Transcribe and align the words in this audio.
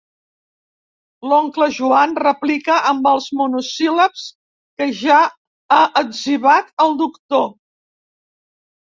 L'oncle 1.31 1.67
Joan 1.75 2.15
replica 2.21 2.79
amb 2.93 3.11
els 3.11 3.29
monosíl·labs 3.43 4.25
que 4.79 4.91
ja 5.05 5.21
ha 5.79 5.83
etzibat 6.05 6.77
al 6.89 7.01
doctor. 7.07 7.51